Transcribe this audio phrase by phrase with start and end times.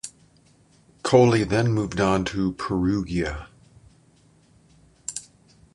[1.03, 3.49] Coly then moved on to Perugia.